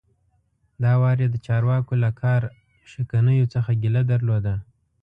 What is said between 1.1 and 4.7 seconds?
یې د چارواکو له کار شکنیو څخه ګیله درلوده.